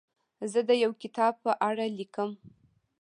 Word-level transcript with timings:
زه 0.51 0.59
د 0.69 0.71
یو 0.83 0.91
کتاب 1.03 1.33
په 1.43 1.51
اړه 1.69 1.85
لیکم. 1.97 2.31